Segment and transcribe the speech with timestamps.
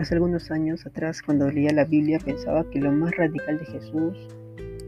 [0.00, 4.16] Hace algunos años atrás, cuando leía la Biblia, pensaba que lo más radical de Jesús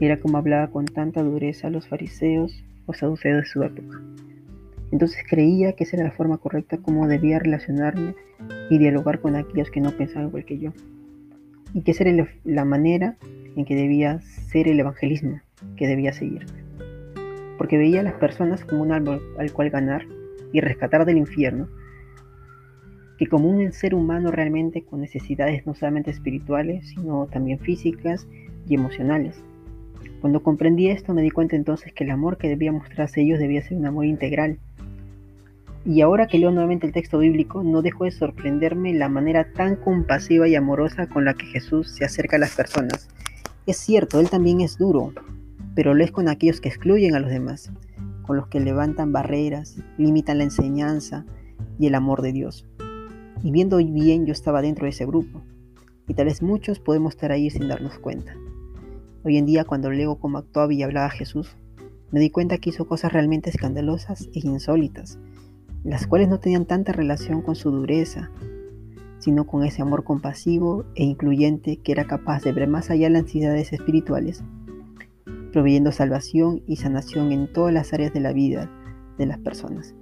[0.00, 4.02] era como hablaba con tanta dureza a los fariseos o saduceos de su época.
[4.92, 8.16] Entonces creía que esa era la forma correcta como debía relacionarme
[8.68, 10.72] y dialogar con aquellos que no pensaban igual que yo.
[11.72, 13.16] Y que esa era la manera
[13.56, 15.40] en que debía ser el evangelismo
[15.78, 16.44] que debía seguir.
[17.56, 20.04] Porque veía a las personas como un árbol al cual ganar
[20.52, 21.66] y rescatar del infierno
[23.18, 28.26] que como un ser humano realmente con necesidades no solamente espirituales, sino también físicas
[28.68, 29.42] y emocionales.
[30.20, 33.62] Cuando comprendí esto me di cuenta entonces que el amor que debía mostrarse ellos debía
[33.62, 34.58] ser un amor integral.
[35.84, 39.76] Y ahora que leo nuevamente el texto bíblico, no dejo de sorprenderme la manera tan
[39.76, 43.08] compasiva y amorosa con la que Jesús se acerca a las personas.
[43.66, 45.12] Es cierto, Él también es duro,
[45.74, 47.72] pero lo es con aquellos que excluyen a los demás,
[48.22, 51.24] con los que levantan barreras, limitan la enseñanza
[51.78, 52.66] y el amor de Dios.
[53.42, 55.42] Y viendo bien yo estaba dentro de ese grupo.
[56.06, 58.34] Y tal vez muchos podemos estar ahí sin darnos cuenta.
[59.24, 61.56] Hoy en día cuando leo cómo actuaba y hablaba Jesús,
[62.10, 65.18] me di cuenta que hizo cosas realmente escandalosas e insólitas,
[65.84, 68.30] las cuales no tenían tanta relación con su dureza,
[69.18, 73.22] sino con ese amor compasivo e incluyente que era capaz de ver más allá las
[73.22, 74.42] ansiedades espirituales,
[75.52, 78.70] proveyendo salvación y sanación en todas las áreas de la vida
[79.18, 79.94] de las personas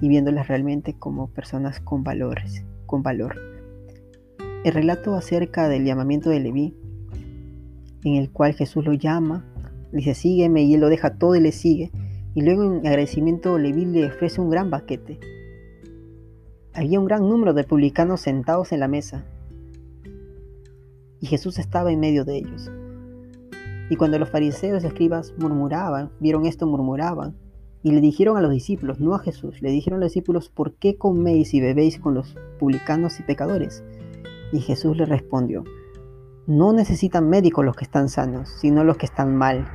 [0.00, 3.36] y viéndolas realmente como personas con valores con valor.
[4.64, 6.76] El relato acerca del llamamiento de Leví,
[8.04, 9.44] en el cual Jesús lo llama,
[9.92, 11.90] dice sígueme y él lo deja todo y le sigue,
[12.34, 15.20] y luego en agradecimiento Leví le ofrece un gran banquete.
[16.72, 19.24] Había un gran número de publicanos sentados en la mesa,
[21.20, 22.70] y Jesús estaba en medio de ellos.
[23.88, 27.36] Y cuando los fariseos y escribas murmuraban, vieron esto, murmuraban,
[27.84, 30.72] y le dijeron a los discípulos, no a Jesús, le dijeron a los discípulos, ¿por
[30.72, 33.84] qué coméis y bebéis con los publicanos y pecadores?
[34.52, 35.64] Y Jesús le respondió,
[36.46, 39.68] no necesitan médicos los que están sanos, sino los que están mal.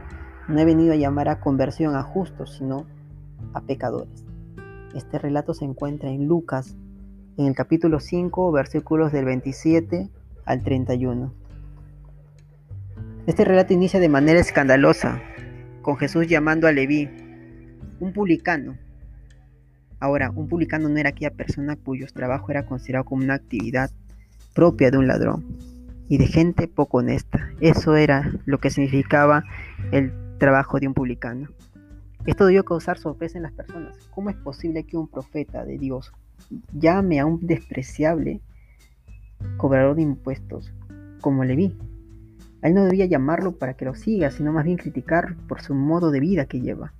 [0.47, 2.87] No he venido a llamar a conversión a justos, sino
[3.53, 4.25] a pecadores.
[4.95, 6.75] Este relato se encuentra en Lucas,
[7.37, 10.09] en el capítulo 5, versículos del 27
[10.45, 11.31] al 31.
[13.27, 15.21] Este relato inicia de manera escandalosa,
[15.83, 17.18] con Jesús llamando a Leví,
[17.99, 18.77] un publicano.
[19.99, 23.91] Ahora, un publicano no era aquella persona cuyo trabajo era considerado como una actividad
[24.53, 25.45] propia de un ladrón
[26.07, 27.49] y de gente poco honesta.
[27.59, 29.43] Eso era lo que significaba
[29.91, 31.49] el trabajo de un publicano.
[32.25, 33.97] Esto debió causar sorpresa en las personas.
[34.11, 36.11] ¿Cómo es posible que un profeta de Dios
[36.73, 38.41] llame a un despreciable
[39.57, 40.73] cobrador de impuestos
[41.21, 41.77] como Leví?
[42.61, 45.73] A él no debía llamarlo para que lo siga, sino más bien criticar por su
[45.73, 46.93] modo de vida que lleva.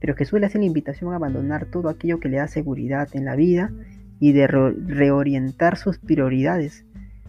[0.00, 3.24] Pero Jesús le hace la invitación a abandonar todo aquello que le da seguridad en
[3.24, 3.72] la vida
[4.20, 6.84] y de reorientar sus prioridades.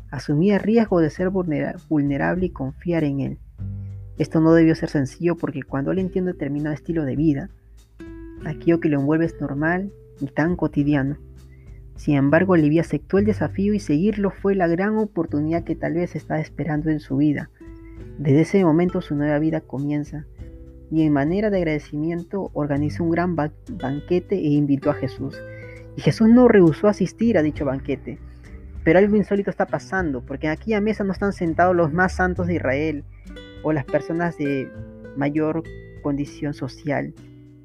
[0.09, 3.37] Asumir el riesgo de ser vulnerable y confiar en Él.
[4.17, 7.49] Esto no debió ser sencillo porque cuando Él entiende determinado estilo de vida,
[8.45, 11.17] aquello que lo envuelve es normal y tan cotidiano.
[11.95, 16.15] Sin embargo, Olivia aceptó el desafío y seguirlo fue la gran oportunidad que tal vez
[16.15, 17.49] estaba esperando en su vida.
[18.19, 20.25] Desde ese momento su nueva vida comienza
[20.89, 25.37] y en manera de agradecimiento organizó un gran banquete e invitó a Jesús.
[25.95, 28.19] Y Jesús no rehusó asistir a dicho banquete.
[28.83, 32.47] Pero algo insólito está pasando, porque en aquella mesa no están sentados los más santos
[32.47, 33.03] de Israel
[33.63, 34.71] o las personas de
[35.17, 35.63] mayor
[36.03, 37.13] condición social,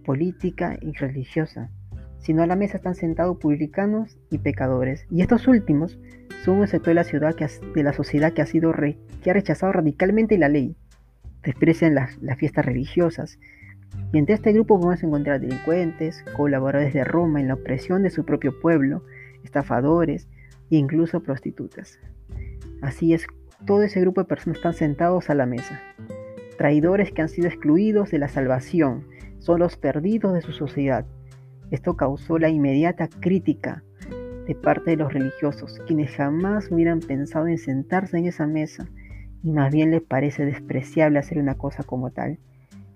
[0.04, 1.70] política y religiosa,
[2.18, 5.06] sino a la mesa están sentados publicanos y pecadores.
[5.10, 5.98] Y estos últimos
[6.44, 9.34] son un sector de la ciudad que de la sociedad que ha sido que ha
[9.34, 10.74] rechazado radicalmente la ley
[11.42, 13.38] desprecian las, fiestas religiosas.
[14.12, 18.24] Y entre este grupo podemos encontrar delincuentes, colaboradores de Roma en la opresión de su
[18.24, 19.02] propio pueblo,
[19.44, 20.28] estafadores
[20.70, 21.98] e incluso prostitutas.
[22.80, 23.26] Así es,
[23.66, 25.80] todo ese grupo de personas están sentados a la mesa.
[26.58, 29.06] Traidores que han sido excluidos de la salvación,
[29.38, 31.04] son los perdidos de su sociedad.
[31.70, 33.82] Esto causó la inmediata crítica
[34.46, 38.88] de parte de los religiosos, quienes jamás hubieran pensado en sentarse en esa mesa
[39.42, 42.38] y más bien les parece despreciable hacer una cosa como tal.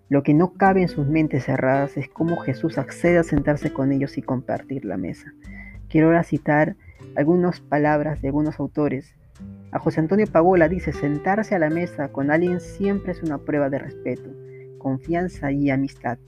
[0.08, 3.90] Lo que no cabe en sus mentes cerradas es cómo Jesús accede a sentarse con
[3.90, 5.32] ellos y compartir la mesa.
[5.88, 6.76] Quiero ahora citar
[7.16, 9.16] algunas palabras de algunos autores.
[9.72, 13.68] A José Antonio Pagola dice, sentarse a la mesa con alguien siempre es una prueba
[13.68, 14.30] de respeto,
[14.78, 16.18] confianza y amistad.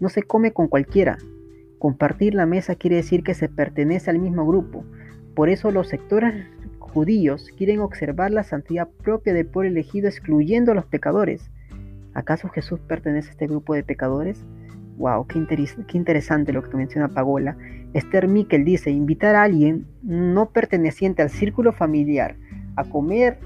[0.00, 1.18] No se come con cualquiera.
[1.78, 4.84] Compartir la mesa quiere decir que se pertenece al mismo grupo.
[5.34, 6.46] Por eso los sectores
[6.92, 11.50] judíos quieren observar la santidad propia del pueblo elegido excluyendo a los pecadores.
[12.14, 14.44] ¿Acaso Jesús pertenece a este grupo de pecadores?
[14.98, 15.38] Wow, qué,
[15.94, 17.56] interesante lo que menciona Pagola.
[17.94, 22.36] Esther Mikkel dice, invitar a alguien no perteneciente al círculo familiar
[22.76, 23.38] a comer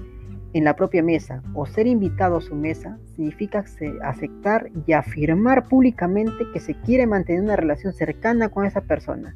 [0.53, 3.63] en la propia mesa o ser invitado a su mesa significa
[4.03, 9.35] aceptar y afirmar públicamente que se quiere mantener una relación cercana con esa persona,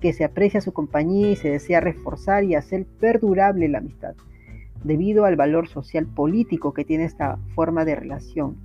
[0.00, 4.14] que se aprecia su compañía y se desea reforzar y hacer perdurable la amistad,
[4.82, 8.56] debido al valor social político que tiene esta forma de relación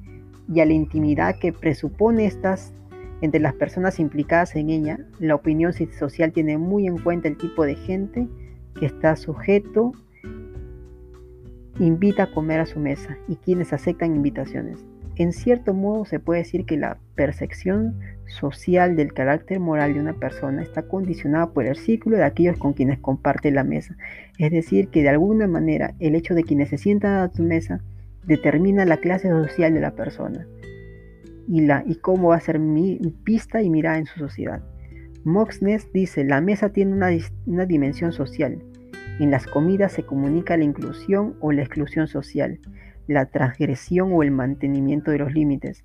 [0.53, 2.73] y a la intimidad que presupone estas
[3.21, 7.63] entre las personas implicadas en ella, la opinión social tiene muy en cuenta el tipo
[7.63, 8.27] de gente
[8.77, 9.93] que está sujeto
[11.79, 14.85] invita a comer a su mesa y quienes aceptan invitaciones.
[15.17, 20.13] En cierto modo se puede decir que la percepción social del carácter moral de una
[20.13, 23.95] persona está condicionada por el círculo de aquellos con quienes comparte la mesa.
[24.37, 27.81] Es decir, que de alguna manera el hecho de quienes se sientan a tu mesa
[28.25, 30.47] determina la clase social de la persona
[31.47, 34.63] y, la, y cómo va a ser mi pista y mirada en su sociedad.
[35.23, 37.09] Moxnes dice, la mesa tiene una,
[37.45, 38.61] una dimensión social,
[39.19, 42.59] en las comidas se comunica la inclusión o la exclusión social,
[43.07, 45.83] la transgresión o el mantenimiento de los límites.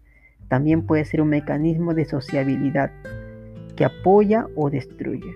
[0.49, 2.91] También puede ser un mecanismo de sociabilidad
[3.77, 5.35] que apoya o destruye.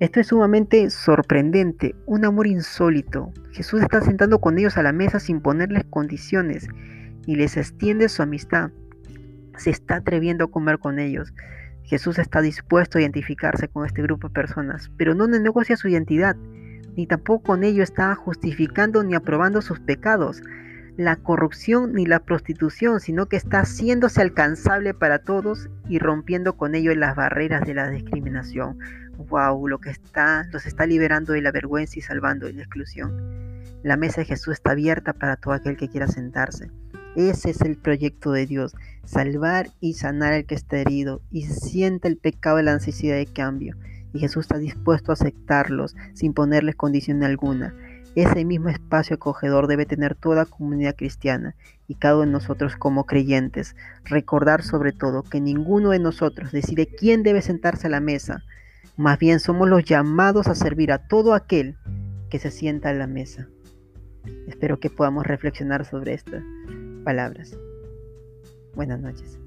[0.00, 3.32] Esto es sumamente sorprendente, un amor insólito.
[3.52, 6.68] Jesús está sentando con ellos a la mesa sin ponerles condiciones
[7.26, 8.70] y les extiende su amistad.
[9.56, 11.32] Se está atreviendo a comer con ellos.
[11.84, 16.36] Jesús está dispuesto a identificarse con este grupo de personas, pero no negocia su identidad
[16.96, 20.42] ni tampoco con ello está justificando ni aprobando sus pecados,
[20.96, 26.74] la corrupción ni la prostitución, sino que está haciéndose alcanzable para todos y rompiendo con
[26.74, 28.78] ello las barreras de la discriminación.
[29.28, 33.12] Wow, lo que está, los está liberando de la vergüenza y salvando de la exclusión.
[33.82, 36.70] La mesa de Jesús está abierta para todo aquel que quiera sentarse.
[37.16, 38.74] Ese es el proyecto de Dios,
[39.04, 43.26] salvar y sanar al que está herido y siente el pecado de la necesidad de
[43.26, 43.76] cambio
[44.14, 47.74] y Jesús está dispuesto a aceptarlos sin ponerles condición alguna.
[48.14, 51.56] Ese mismo espacio acogedor debe tener toda comunidad cristiana
[51.88, 53.74] y cada uno de nosotros como creyentes.
[54.04, 58.44] Recordar sobre todo que ninguno de nosotros decide quién debe sentarse a la mesa.
[58.96, 61.76] Más bien somos los llamados a servir a todo aquel
[62.30, 63.48] que se sienta a la mesa.
[64.46, 66.42] Espero que podamos reflexionar sobre estas
[67.04, 67.58] palabras.
[68.74, 69.43] Buenas noches.